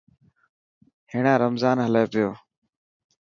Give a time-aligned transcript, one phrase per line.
[1.11, 2.29] هيڻا رمضان هلي پيو.